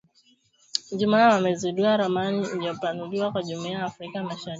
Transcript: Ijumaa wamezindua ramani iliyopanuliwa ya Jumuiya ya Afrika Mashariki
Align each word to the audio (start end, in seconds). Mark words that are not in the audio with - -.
Ijumaa 0.91 1.29
wamezindua 1.33 1.97
ramani 1.97 2.47
iliyopanuliwa 2.53 3.31
ya 3.35 3.43
Jumuiya 3.43 3.79
ya 3.79 3.85
Afrika 3.85 4.23
Mashariki 4.23 4.49